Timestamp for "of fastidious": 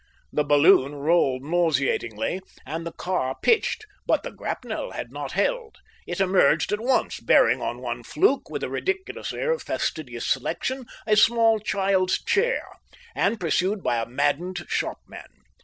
9.51-10.25